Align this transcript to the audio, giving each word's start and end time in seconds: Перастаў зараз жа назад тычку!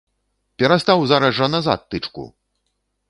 Перастаў 0.61 1.03
зараз 1.13 1.37
жа 1.41 1.51
назад 1.57 1.85
тычку! 1.93 2.23